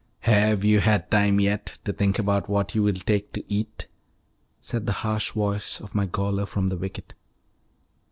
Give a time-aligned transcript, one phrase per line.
[0.21, 3.87] "Have you had time yet to think about what you will take to eat?"
[4.59, 7.13] said the harsh voice of my gaoler from the wicket.